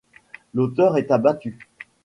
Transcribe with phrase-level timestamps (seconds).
[0.55, 1.59] L'auteur est abattu.